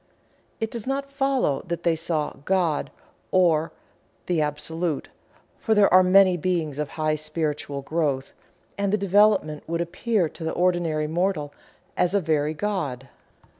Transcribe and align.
It 0.59 0.71
does 0.71 0.87
not 0.87 1.11
follow 1.11 1.61
that 1.67 1.83
they 1.83 1.95
saw 1.95 2.33
"God" 2.43 2.89
or 3.29 3.71
the 4.25 4.41
Absolute, 4.41 5.09
for 5.59 5.75
there 5.75 5.93
are 5.93 6.01
many 6.01 6.37
Beings 6.37 6.79
of 6.79 6.89
high 6.97 7.13
spiritual 7.13 7.83
growth 7.83 8.33
and 8.79 8.99
development 8.99 9.61
that 9.63 9.69
would 9.71 9.81
appear 9.81 10.27
to 10.27 10.43
the 10.43 10.53
ordinary 10.53 11.05
mortal 11.05 11.53
as 11.95 12.15
a 12.15 12.19
very 12.19 12.55
God. 12.55 13.09